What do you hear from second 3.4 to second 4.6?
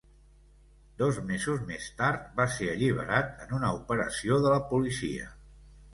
en una operació de la